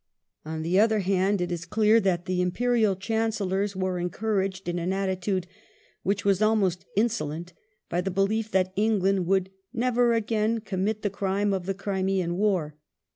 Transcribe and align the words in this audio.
On 0.43 0.63
the 0.63 0.79
other 0.79 1.01
hand, 1.01 1.41
it 1.41 1.51
is 1.51 1.63
clear 1.63 1.99
that 1.99 2.25
the 2.25 2.41
Imperial 2.41 2.95
Chancellors 2.95 3.75
were 3.75 3.99
encouraged 3.99 4.67
in 4.67 4.79
an 4.79 4.91
attitude 4.91 5.45
which 6.01 6.25
was 6.25 6.41
almost 6.41 6.85
insolent, 6.95 7.53
by 7.87 8.01
the 8.01 8.09
belief 8.09 8.49
that 8.49 8.73
England 8.75 9.27
would 9.27 9.51
*' 9.61 9.73
never 9.73 10.13
again 10.15 10.59
commit 10.59 11.03
the 11.03 11.11
crime 11.11 11.53
of 11.53 11.67
the 11.67 11.75
Crimean 11.75 12.35
War 12.35 12.75